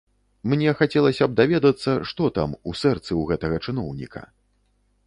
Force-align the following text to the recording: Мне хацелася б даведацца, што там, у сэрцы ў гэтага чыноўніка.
Мне 0.53 0.71
хацелася 0.79 1.27
б 1.31 1.37
даведацца, 1.39 1.91
што 2.13 2.31
там, 2.39 2.57
у 2.73 2.77
сэрцы 2.81 3.07
ў 3.07 3.23
гэтага 3.35 3.55
чыноўніка. 3.67 4.27